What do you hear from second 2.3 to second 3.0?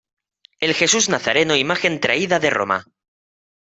de Roma.